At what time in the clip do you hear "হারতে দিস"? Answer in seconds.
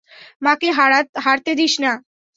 1.25-1.73